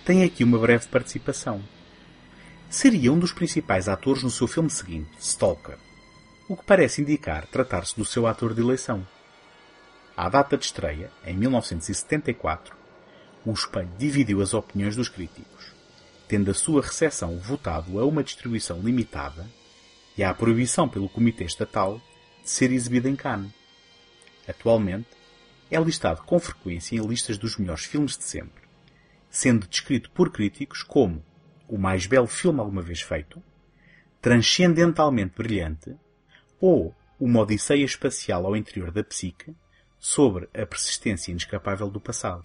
tem 0.06 0.24
aqui 0.24 0.44
uma 0.44 0.58
breve 0.58 0.88
participação. 0.88 1.62
Seria 2.70 3.12
um 3.12 3.20
dos 3.20 3.32
principais 3.32 3.88
atores 3.88 4.24
no 4.24 4.30
seu 4.30 4.48
filme 4.48 4.70
seguinte, 4.70 5.10
Stalker, 5.20 5.78
o 6.50 6.56
que 6.56 6.66
parece 6.66 7.02
indicar 7.02 7.48
tratar-se 7.48 7.96
do 7.96 8.06
seu 8.06 8.28
ator 8.28 8.54
de 8.54 8.62
eleição. 8.62 9.06
À 10.16 10.30
data 10.30 10.58
de 10.58 10.66
estreia, 10.66 11.12
em 11.26 11.36
1974, 11.36 12.76
o 13.46 13.52
espelho 13.52 13.90
dividiu 13.98 14.42
as 14.42 14.54
opiniões 14.54 14.96
dos 14.96 15.10
críticos 15.10 15.78
tendo 16.28 16.52
a 16.52 16.54
sua 16.54 16.82
recepção 16.82 17.38
votado 17.38 18.00
a 18.00 18.06
uma 18.06 18.24
distribuição 18.24 18.80
limitada 18.82 19.48
e 20.18 20.24
à 20.24 20.34
proibição 20.34 20.88
pelo 20.88 21.08
Comitê 21.08 21.46
Estatal 21.46 22.02
de 22.44 22.50
ser 22.50 22.72
exibido 22.72 23.08
em 23.08 23.16
Cannes. 23.16 23.52
Atualmente, 24.48 25.08
é 25.70 25.80
listado 25.80 26.22
com 26.24 26.40
frequência 26.40 26.96
em 26.96 27.06
listas 27.06 27.38
dos 27.38 27.58
melhores 27.58 27.86
filmes 27.86 28.18
de 28.18 28.24
sempre, 28.24 28.64
sendo 29.30 29.68
descrito 29.68 30.10
por 30.12 30.32
críticos 30.32 30.84
como 30.84 31.24
o 31.68 31.78
mais 31.78 32.06
belo 32.06 32.28
filme 32.28 32.60
alguma 32.60 32.82
vez 32.82 33.02
feito, 33.02 33.42
transcendentalmente 34.22 35.34
brilhante 35.36 35.96
ou 36.60 36.96
uma 37.20 37.42
odisseia 37.42 37.84
espacial 37.84 38.46
ao 38.46 38.56
interior 38.56 38.92
da 38.92 39.04
psique 39.04 39.56
sobre 40.00 40.48
a 40.54 40.66
persistência 40.66 41.32
inescapável 41.32 41.90
do 41.90 42.00
passado. 42.00 42.44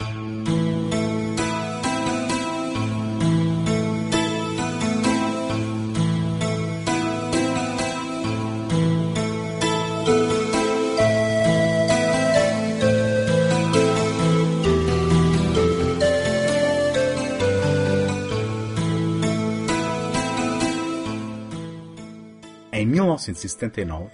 1979, 23.02 24.10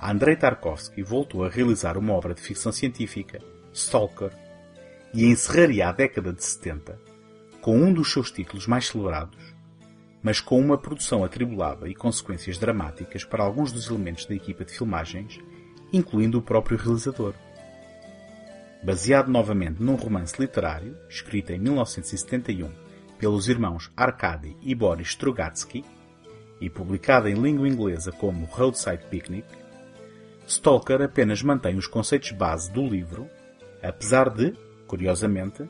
Andrei 0.00 0.36
Tarkovsky 0.36 1.02
voltou 1.02 1.44
a 1.44 1.48
realizar 1.48 1.96
uma 1.96 2.12
obra 2.12 2.34
de 2.34 2.40
ficção 2.42 2.70
científica, 2.70 3.40
Stalker, 3.72 4.30
e 5.14 5.24
encerraria 5.24 5.88
a 5.88 5.92
década 5.92 6.32
de 6.32 6.44
70 6.44 6.98
com 7.62 7.78
um 7.78 7.92
dos 7.94 8.12
seus 8.12 8.30
títulos 8.30 8.66
mais 8.66 8.88
celebrados, 8.88 9.54
mas 10.22 10.38
com 10.38 10.60
uma 10.60 10.76
produção 10.76 11.24
atribulada 11.24 11.88
e 11.88 11.94
consequências 11.94 12.58
dramáticas 12.58 13.24
para 13.24 13.42
alguns 13.42 13.72
dos 13.72 13.88
elementos 13.88 14.26
da 14.26 14.34
equipa 14.34 14.66
de 14.66 14.72
filmagens, 14.72 15.40
incluindo 15.90 16.38
o 16.38 16.42
próprio 16.42 16.76
realizador. 16.76 17.32
Baseado 18.82 19.30
novamente 19.30 19.82
num 19.82 19.94
romance 19.94 20.38
literário, 20.38 20.94
escrito 21.08 21.52
em 21.52 21.58
1971 21.58 22.70
pelos 23.18 23.48
irmãos 23.48 23.90
Arkady 23.96 24.54
e 24.60 24.74
Boris 24.74 25.08
Strugatsky, 25.08 25.82
e 26.63 26.69
publicada 26.69 27.29
em 27.29 27.35
língua 27.35 27.67
inglesa 27.67 28.11
como 28.11 28.45
Roadside 28.45 29.05
Picnic, 29.09 29.47
Stalker 30.47 31.01
apenas 31.01 31.43
mantém 31.43 31.77
os 31.77 31.87
conceitos 31.87 32.31
base 32.31 32.71
do 32.71 32.85
livro, 32.85 33.29
apesar 33.83 34.29
de, 34.29 34.53
curiosamente, 34.87 35.69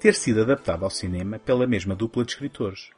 ter 0.00 0.14
sido 0.14 0.42
adaptado 0.42 0.84
ao 0.84 0.90
cinema 0.90 1.38
pela 1.38 1.66
mesma 1.66 1.94
dupla 1.94 2.24
de 2.24 2.32
escritores. 2.32 2.90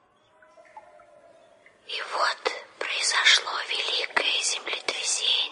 И 1.88 2.02
вот 2.02 2.52
произошло 2.78 3.52
великое 3.68 4.42
землетрясение, 4.42 5.49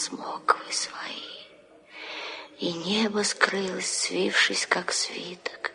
смоквы 0.00 0.72
свои. 0.72 1.22
И 2.58 2.72
небо 2.72 3.22
скрылось, 3.22 3.90
свившись, 3.90 4.66
как 4.66 4.92
свиток, 4.92 5.72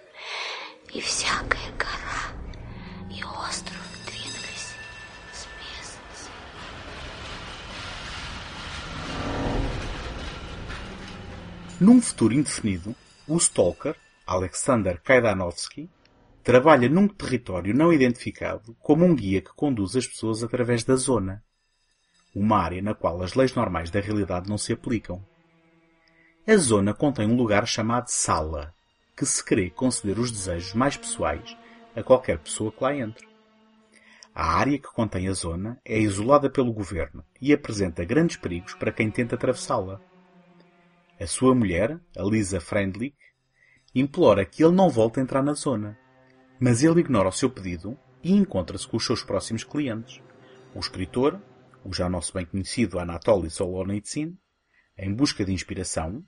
и 0.92 1.00
всякая 1.00 1.72
гора 1.78 2.34
и 3.10 3.24
остров 3.24 3.86
двинулись 4.06 4.74
с 5.32 5.46
места. 5.60 6.32
Num 11.80 12.02
futuro 12.02 12.34
indefinido, 12.34 12.96
o 13.28 13.40
Stalker, 13.40 13.96
Alexander 14.26 15.00
Kaidanovsky, 15.00 15.90
trabalha 16.44 16.90
num 16.90 17.08
território 17.08 17.76
não 17.76 17.94
identificado 17.94 18.76
como 18.80 19.06
um 19.06 19.16
guia 19.16 19.42
que 19.42 19.54
conduz 19.54 19.96
as 19.96 20.08
pessoas 20.08 20.44
através 20.44 20.84
da 20.84 20.96
zona, 20.96 21.44
uma 22.39 22.59
área 22.59 22.83
na 22.83 22.95
qual 22.95 23.23
as 23.23 23.33
leis 23.33 23.55
normais 23.55 23.91
da 23.91 23.99
realidade 23.99 24.47
não 24.47 24.59
se 24.59 24.71
aplicam. 24.71 25.25
A 26.47 26.55
zona 26.59 26.93
contém 26.93 27.27
um 27.27 27.35
lugar 27.35 27.67
chamado 27.67 28.09
sala, 28.09 28.75
que 29.17 29.25
se 29.25 29.43
crê 29.43 29.71
conceder 29.71 30.19
os 30.19 30.31
desejos 30.31 30.75
mais 30.75 30.99
pessoais 30.99 31.57
a 31.97 32.03
qualquer 32.03 32.39
pessoa 32.39 32.71
que 32.71 32.85
lá 32.85 32.95
entre. 32.95 33.27
A 34.35 34.53
área 34.59 34.79
que 34.79 34.93
contém 34.93 35.29
a 35.29 35.33
zona 35.33 35.81
é 35.83 35.99
isolada 35.99 36.51
pelo 36.51 36.75
governo 36.75 37.25
e 37.41 37.55
apresenta 37.55 38.05
grandes 38.05 38.37
perigos 38.37 38.75
para 38.75 38.93
quem 38.93 39.11
tenta 39.11 39.35
atravessá-la. 39.35 39.99
A 41.19 41.27
sua 41.27 41.55
mulher, 41.55 41.99
a 42.15 42.23
Lisa 42.23 42.61
Friendlich, 42.61 43.17
implora 43.95 44.45
que 44.45 44.63
ele 44.63 44.75
não 44.75 44.91
volte 44.91 45.19
a 45.19 45.23
entrar 45.23 45.43
na 45.43 45.55
zona, 45.55 45.99
mas 46.61 46.83
ele 46.83 47.01
ignora 47.01 47.31
o 47.31 47.33
seu 47.33 47.49
pedido 47.49 47.99
e 48.23 48.35
encontra-se 48.35 48.87
com 48.87 48.99
os 48.99 49.07
seus 49.07 49.25
próximos 49.25 49.65
clientes, 49.65 50.21
o 50.75 50.79
escritor, 50.79 51.41
o 51.87 51.93
já 51.93 52.09
nosso 52.09 52.35
bem 52.35 52.45
conhecido 52.45 52.99
Anatoly 52.99 53.49
Solonitsyn, 53.49 54.37
em 54.99 55.15
busca 55.15 55.45
de 55.45 55.53
inspiração, 55.53 56.25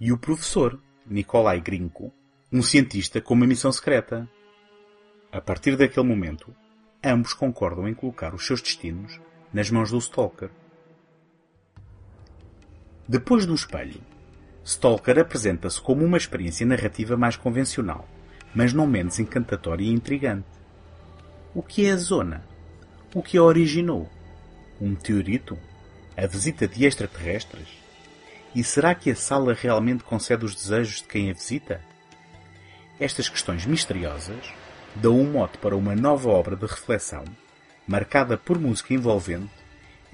e 0.00 0.10
o 0.10 0.18
professor, 0.18 0.82
Nikolai 1.06 1.60
Grinko, 1.60 2.12
um 2.52 2.60
cientista 2.60 3.20
com 3.20 3.34
uma 3.34 3.46
missão 3.46 3.70
secreta. 3.70 4.28
A 5.30 5.40
partir 5.40 5.76
daquele 5.76 6.06
momento, 6.06 6.54
ambos 7.04 7.32
concordam 7.32 7.88
em 7.88 7.94
colocar 7.94 8.34
os 8.34 8.44
seus 8.44 8.60
destinos 8.60 9.20
nas 9.52 9.70
mãos 9.70 9.92
do 9.92 9.98
Stalker. 9.98 10.50
Depois 13.08 13.46
do 13.46 13.54
espelho, 13.54 14.00
Stalker 14.64 15.20
apresenta-se 15.20 15.80
como 15.80 16.04
uma 16.04 16.16
experiência 16.16 16.66
narrativa 16.66 17.16
mais 17.16 17.36
convencional, 17.36 18.08
mas 18.52 18.72
não 18.72 18.88
menos 18.88 19.20
encantatória 19.20 19.84
e 19.84 19.92
intrigante. 19.92 20.48
O 21.54 21.62
que 21.62 21.86
é 21.86 21.92
a 21.92 21.96
zona? 21.96 22.44
O 23.14 23.22
que 23.22 23.38
a 23.38 23.42
originou? 23.42 24.08
Um 24.80 24.90
meteorito? 24.90 25.58
A 26.16 26.26
visita 26.26 26.66
de 26.66 26.86
extraterrestres? 26.86 27.68
E 28.54 28.64
será 28.64 28.94
que 28.94 29.10
a 29.10 29.14
sala 29.14 29.52
realmente 29.52 30.02
concede 30.02 30.44
os 30.44 30.54
desejos 30.54 31.02
de 31.02 31.04
quem 31.04 31.30
a 31.30 31.34
visita? 31.34 31.82
Estas 32.98 33.28
questões 33.28 33.66
misteriosas 33.66 34.52
dão 34.94 35.18
um 35.18 35.30
mote 35.30 35.58
para 35.58 35.76
uma 35.76 35.94
nova 35.94 36.30
obra 36.30 36.56
de 36.56 36.64
reflexão, 36.64 37.24
marcada 37.86 38.38
por 38.38 38.58
música 38.58 38.94
envolvente 38.94 39.52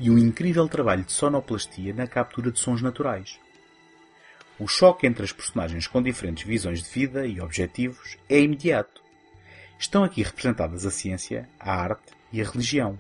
e 0.01 0.11
um 0.11 0.19
incrível 0.19 0.69
trabalho 0.69 1.05
de 1.05 1.13
sonoplastia 1.13 1.95
na 1.95 2.09
captura 2.09 2.51
de 2.51 2.59
sons 2.59 2.83
naturais. 2.83 3.39
O 4.59 4.67
choque 4.67 5.07
entre 5.07 5.25
as 5.25 5.33
personagens 5.33 5.87
com 5.87 6.03
diferentes 6.03 6.45
visões 6.45 6.83
de 6.83 6.91
vida 6.91 7.25
e 7.25 7.41
objetivos 7.41 8.17
é 8.29 8.41
imediato. 8.41 9.01
Estão 9.79 10.03
aqui 10.03 10.23
representadas 10.23 10.85
a 10.85 10.91
ciência, 10.91 11.49
a 11.61 11.73
arte 11.73 12.13
e 12.33 12.41
a 12.41 12.45
religião 12.45 12.99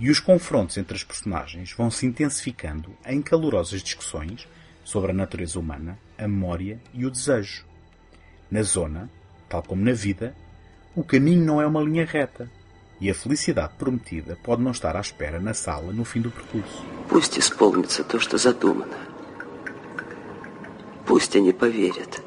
E 0.00 0.10
os 0.10 0.20
confrontos 0.20 0.76
entre 0.76 0.94
as 0.94 1.04
personagens 1.04 1.72
vão 1.72 1.90
se 1.90 2.04
intensificando 2.04 2.90
em 3.06 3.22
calorosas 3.22 3.82
discussões 3.82 4.46
sobre 4.84 5.10
a 5.10 5.14
natureza 5.14 5.58
humana, 5.58 5.98
a 6.18 6.28
memória 6.28 6.80
e 6.92 7.06
o 7.06 7.10
desejo. 7.10 7.64
Na 8.50 8.62
zona, 8.62 9.10
tal 9.48 9.62
como 9.62 9.82
na 9.82 9.92
vida, 9.92 10.34
o 10.94 11.02
caminho 11.02 11.44
não 11.44 11.60
é 11.60 11.66
uma 11.66 11.82
linha 11.82 12.04
reta 12.04 12.50
e 13.00 13.10
a 13.10 13.14
felicidade 13.14 13.74
prometida 13.78 14.38
pode 14.42 14.62
não 14.62 14.70
estar 14.70 14.96
à 14.96 15.00
espera 15.00 15.40
na 15.40 15.54
sala 15.54 15.92
no 15.92 16.04
fim 16.04 16.20
do 16.20 16.30
percurso. 16.30 16.84
Пусть 17.08 17.38
исполнится 17.38 18.04
то, 18.04 18.18
что 18.18 18.38
задумано. 18.38 18.96
Пусть 21.06 21.36
они 21.36 21.52
поверят. 21.52 22.22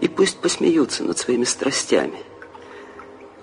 И 0.00 0.08
пусть 0.08 0.38
посмеются 0.40 1.04
над 1.04 1.18
своими 1.18 1.44
страстями. 1.44 2.23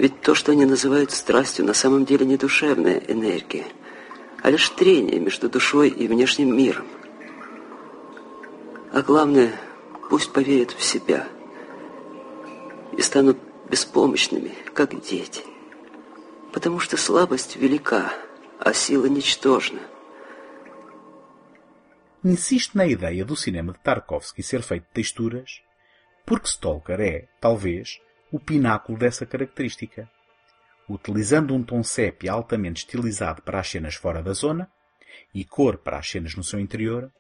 Ведь 0.02 0.20
то, 0.20 0.34
что 0.34 0.50
они 0.50 0.64
называют 0.64 1.12
страстью, 1.12 1.64
на 1.64 1.74
самом 1.74 2.04
деле 2.04 2.26
не 2.26 2.36
душевная 2.36 2.98
энергия, 3.06 3.66
а 4.42 4.50
лишь 4.50 4.68
трение 4.70 5.20
между 5.20 5.48
душой 5.48 5.90
и 5.90 6.08
внешним 6.08 6.56
миром. 6.56 6.88
А 8.92 9.00
главное, 9.02 9.52
пусть 10.10 10.32
поверят 10.32 10.72
в 10.72 10.82
себя 10.82 11.28
и 12.98 13.00
станут 13.00 13.38
беспомощными, 13.70 14.50
как 14.74 15.00
дети. 15.00 15.44
Потому 16.52 16.80
что 16.80 16.96
слабость 16.96 17.54
велика, 17.54 18.12
а 18.58 18.72
сила 18.72 19.06
ничтожна. 19.06 19.78
Insiste 22.24 22.74
na 22.74 22.86
ideia 22.88 23.24
do 23.24 23.36
cinema 23.36 23.72
de 23.72 23.78
Tarkovsky 23.78 24.42
ser 24.42 24.62
feito 24.62 24.82
de 24.82 24.94
texturas, 24.94 25.62
porque 26.26 26.48
Stalker 26.48 27.00
é, 27.00 27.28
talvez, 27.40 28.00
o 28.32 28.40
pináculo 28.40 28.98
dessa 28.98 29.26
característica. 29.26 30.10
Utilizando 30.88 31.54
um 31.54 31.62
tom 31.62 31.82
sépia 31.84 32.32
altamente 32.32 32.78
estilizado 32.78 33.42
para 33.42 33.60
as 33.60 33.68
cenas 33.68 33.94
fora 33.94 34.22
da 34.22 34.32
zona 34.32 34.68
e 35.34 35.44
cor 35.44 35.76
para 35.76 35.98
as 35.98 36.08
cenas 36.08 36.34
no 36.34 36.42
seu 36.42 36.58
interior, 36.58 37.12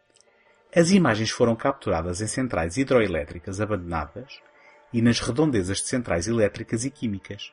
as 0.74 0.90
imagens 0.90 1.30
foram 1.30 1.54
capturadas 1.54 2.22
em 2.22 2.26
centrais 2.26 2.78
hidroelétricas 2.78 3.60
abandonadas 3.60 4.40
e 4.90 5.02
nas 5.02 5.20
redondezas 5.20 5.78
de 5.78 5.88
centrais 5.88 6.26
elétricas 6.26 6.84
e 6.86 6.90
químicas. 6.90 7.52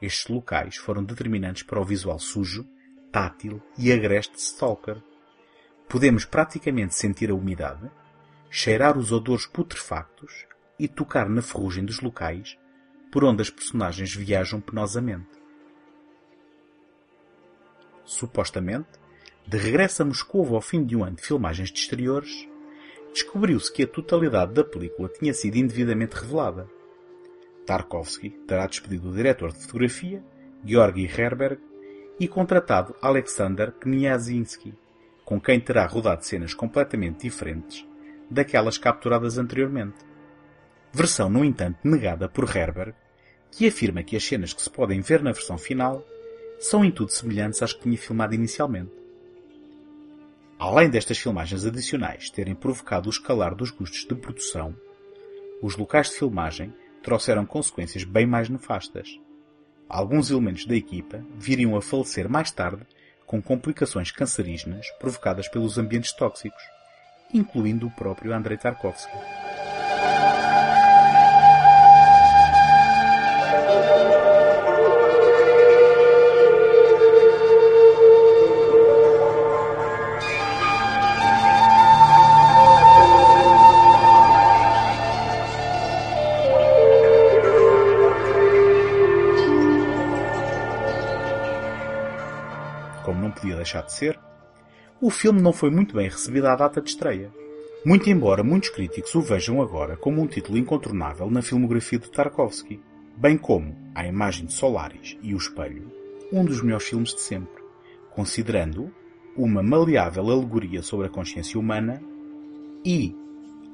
Estes 0.00 0.28
locais 0.28 0.76
foram 0.76 1.02
determinantes 1.02 1.64
para 1.64 1.80
o 1.80 1.84
visual 1.84 2.20
sujo, 2.20 2.64
tátil 3.10 3.60
e 3.76 3.92
agreste 3.92 4.34
de 4.34 4.40
Stalker. 4.40 5.02
Podemos 5.88 6.24
praticamente 6.24 6.94
sentir 6.94 7.30
a 7.30 7.34
umidade, 7.34 7.90
cheirar 8.48 8.96
os 8.96 9.10
odores 9.10 9.46
putrefactos 9.46 10.46
e 10.78 10.86
tocar 10.86 11.28
na 11.28 11.42
ferrugem 11.42 11.84
dos 11.84 12.00
locais 12.00 12.56
por 13.10 13.24
onde 13.24 13.42
as 13.42 13.50
personagens 13.50 14.14
viajam 14.14 14.60
penosamente. 14.60 15.26
Supostamente, 18.04 18.88
de 19.46 19.56
regresso 19.56 20.02
a 20.02 20.04
Moscou 20.04 20.54
ao 20.54 20.60
fim 20.60 20.84
de 20.84 20.96
um 20.96 21.04
ano 21.04 21.16
de 21.16 21.22
filmagens 21.22 21.70
de 21.70 21.78
exteriores, 21.78 22.48
descobriu-se 23.12 23.72
que 23.72 23.82
a 23.82 23.86
totalidade 23.86 24.52
da 24.52 24.64
película 24.64 25.08
tinha 25.08 25.32
sido 25.32 25.56
indevidamente 25.56 26.16
revelada. 26.16 26.68
Tarkovsky 27.66 28.30
terá 28.46 28.66
despedido 28.66 29.10
o 29.10 29.14
diretor 29.14 29.52
de 29.52 29.58
fotografia, 29.58 30.22
Georgi 30.64 31.06
Herberg, 31.06 31.60
e 32.20 32.26
contratado 32.26 32.96
Alexander 33.00 33.72
Kniazinski, 33.72 34.74
com 35.24 35.40
quem 35.40 35.60
terá 35.60 35.86
rodado 35.86 36.24
cenas 36.24 36.54
completamente 36.54 37.22
diferentes 37.22 37.86
daquelas 38.30 38.76
capturadas 38.76 39.38
anteriormente. 39.38 40.07
Versão, 40.92 41.28
no 41.28 41.44
entanto, 41.44 41.78
negada 41.84 42.28
por 42.28 42.44
Herberg, 42.44 42.94
que 43.50 43.66
afirma 43.66 44.02
que 44.02 44.16
as 44.16 44.24
cenas 44.24 44.52
que 44.52 44.62
se 44.62 44.70
podem 44.70 45.00
ver 45.00 45.22
na 45.22 45.32
versão 45.32 45.58
final 45.58 46.04
são 46.58 46.84
em 46.84 46.90
tudo 46.90 47.12
semelhantes 47.12 47.62
às 47.62 47.72
que 47.72 47.82
tinha 47.82 47.96
filmado 47.96 48.34
inicialmente. 48.34 48.92
Além 50.58 50.90
destas 50.90 51.18
filmagens 51.18 51.64
adicionais 51.64 52.30
terem 52.30 52.54
provocado 52.54 53.08
o 53.08 53.12
escalar 53.12 53.54
dos 53.54 53.70
custos 53.70 54.04
de 54.04 54.14
produção, 54.14 54.74
os 55.62 55.76
locais 55.76 56.08
de 56.08 56.16
filmagem 56.16 56.74
trouxeram 57.02 57.46
consequências 57.46 58.04
bem 58.04 58.26
mais 58.26 58.48
nefastas. 58.48 59.20
Alguns 59.88 60.30
elementos 60.30 60.66
da 60.66 60.74
equipa 60.74 61.24
viriam 61.36 61.76
a 61.76 61.82
falecer 61.82 62.28
mais 62.28 62.50
tarde 62.50 62.82
com 63.24 63.40
complicações 63.40 64.10
cancerígenas 64.10 64.86
provocadas 64.98 65.48
pelos 65.48 65.78
ambientes 65.78 66.12
tóxicos, 66.12 66.62
incluindo 67.32 67.86
o 67.86 67.90
próprio 67.90 68.34
Andrei 68.34 68.58
Tarkovsky. 68.58 69.47
Deixar 93.68 93.82
de 93.82 93.92
ser, 93.92 94.18
o 95.00 95.10
filme 95.10 95.42
não 95.42 95.52
foi 95.52 95.70
muito 95.70 95.94
bem 95.94 96.08
recebido 96.08 96.46
à 96.46 96.56
data 96.56 96.80
de 96.80 96.88
estreia. 96.88 97.30
Muito 97.84 98.08
embora 98.10 98.42
muitos 98.42 98.70
críticos 98.70 99.14
o 99.14 99.20
vejam 99.20 99.62
agora 99.62 99.96
como 99.96 100.20
um 100.20 100.26
título 100.26 100.58
incontornável 100.58 101.30
na 101.30 101.42
filmografia 101.42 101.98
de 101.98 102.10
Tarkovsky, 102.10 102.80
bem 103.16 103.36
como 103.36 103.76
A 103.94 104.06
Imagem 104.06 104.46
de 104.46 104.54
Solaris 104.54 105.16
e 105.22 105.34
O 105.34 105.36
Espelho, 105.36 105.92
um 106.32 106.44
dos 106.44 106.62
melhores 106.62 106.88
filmes 106.88 107.14
de 107.14 107.20
sempre, 107.20 107.62
considerando 108.10 108.90
uma 109.36 109.62
maleável 109.62 110.28
alegoria 110.28 110.82
sobre 110.82 111.06
a 111.06 111.10
consciência 111.10 111.60
humana 111.60 112.02
e 112.84 113.14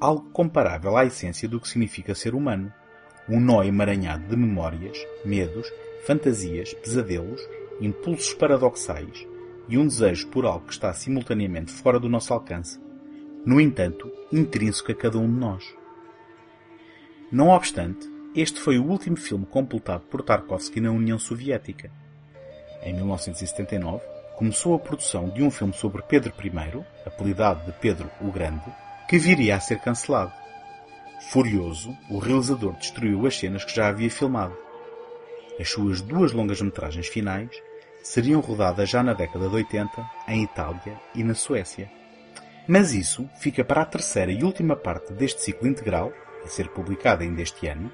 algo 0.01 0.29
comparável 0.31 0.97
à 0.97 1.07
essência 1.07 1.49
do 1.49 1.61
que 1.61 1.69
significa 1.69 2.15
ser 2.15 2.35
humano, 2.35 2.71
um 3.29 3.41
nó 3.41 3.63
emaranhado 3.63 4.29
de 4.29 4.37
memórias, 4.37 4.99
medos, 5.25 5.67
fantasias, 6.05 6.75
pesadelos, 6.75 7.41
impulsos 7.81 8.35
paradoxais 8.35 9.27
e 9.69 9.79
um 9.79 9.87
desejo 9.87 10.29
por 10.29 10.45
algo 10.45 10.67
que 10.67 10.73
está 10.73 10.93
simultaneamente 10.93 11.73
fora 11.73 11.99
do 11.99 12.09
nosso 12.09 12.33
alcance, 12.33 12.79
no 13.45 13.61
entanto, 13.61 14.11
intrínseco 14.33 14.93
a 14.93 14.95
cada 14.95 15.19
um 15.19 15.27
de 15.27 15.39
nós. 15.39 15.65
Não 17.31 17.49
obstante, 17.49 18.09
este 18.35 18.61
foi 18.61 18.79
o 18.79 18.87
último 18.87 19.17
filme 19.17 19.47
completado 19.47 20.05
por 20.11 20.23
Tarkovsky 20.23 20.81
na 20.81 20.91
União 20.91 21.19
Soviética. 21.19 21.91
Em 22.83 22.93
1979, 22.95 24.05
começou 24.37 24.75
a 24.75 24.79
produção 24.79 25.29
de 25.29 25.43
um 25.43 25.51
filme 25.51 25.73
sobre 25.73 26.03
Pedro 26.03 26.33
I, 26.43 26.85
apelidado 27.07 27.65
de 27.65 27.73
Pedro 27.79 28.11
o 28.21 28.31
Grande, 28.33 28.65
que 29.09 29.19
viria 29.19 29.57
a 29.57 29.61
ser 29.61 29.79
cancelado. 29.79 30.33
Furioso, 31.31 31.97
o 32.11 32.19
realizador 32.19 32.75
destruiu 32.75 33.27
as 33.27 33.39
cenas 33.39 33.65
que 33.65 33.75
já 33.75 33.89
havia 33.89 34.11
filmado. 34.11 34.57
As 35.59 35.71
suas 35.71 36.01
duas 36.01 36.33
longas-metragens 36.33 37.07
finais 37.07 37.51
seriam 38.05 38.41
rodadas 38.41 38.89
já 38.89 39.03
na 39.03 39.15
década 39.15 39.49
de 39.49 39.55
80 39.55 40.11
em 40.29 40.45
Itália 40.45 41.01
e 41.15 41.25
na 41.25 41.35
Suécia. 41.35 41.91
Mas 42.69 42.93
isso 42.93 43.29
fica 43.37 43.65
para 43.65 43.81
a 43.81 43.87
terceira 43.87 44.31
e 44.31 44.45
última 44.45 44.77
parte 44.77 45.13
deste 45.15 45.41
ciclo 45.41 45.67
integral, 45.67 46.13
a 46.45 46.47
ser 46.47 46.69
publicada 46.69 47.25
ainda 47.25 47.43
este 47.43 47.67
ano, 47.67 47.91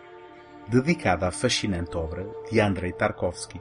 dedicada 0.69 1.29
à 1.29 1.31
fascinante 1.31 1.97
obra 1.97 2.27
de 2.51 2.61
Andrei 2.61 2.93
Tarkovsky. 2.93 3.61